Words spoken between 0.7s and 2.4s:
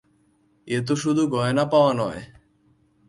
এ তো শুধু গয়না পাওয়া নয়।